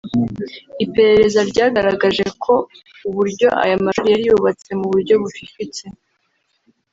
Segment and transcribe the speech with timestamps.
[0.83, 2.53] Iperereza ryagaragaje ko
[3.07, 5.83] uburyo aya mashuri yari yubatse mu buryo bufifitse